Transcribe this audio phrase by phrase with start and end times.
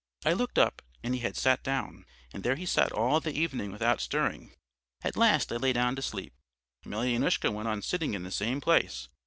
[0.25, 2.05] I looked up, and he had sat down.
[2.33, 4.51] And there he sat all the evening without stirring.
[5.03, 6.33] At last I lay down to sleep.
[6.83, 9.09] Emelyanoushka went on sitting in the same place.